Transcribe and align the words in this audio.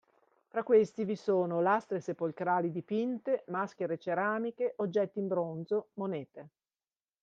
Fra 0.47 0.63
questi 0.63 1.03
vi 1.05 1.15
sono 1.15 1.61
lastre 1.61 1.99
sepolcrali 1.99 2.71
dipinte, 2.71 3.43
maschere 3.49 3.99
ceramiche, 3.99 4.73
oggetti 4.77 5.19
in 5.19 5.27
bronzo, 5.27 5.89
monete. 5.93 6.49